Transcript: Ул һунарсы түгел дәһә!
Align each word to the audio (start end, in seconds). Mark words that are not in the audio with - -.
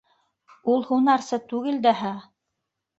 Ул 0.75 0.87
һунарсы 0.89 1.41
түгел 1.55 1.81
дәһә! 1.87 2.15